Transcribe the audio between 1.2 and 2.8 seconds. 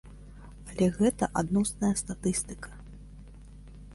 адносная статыстыка.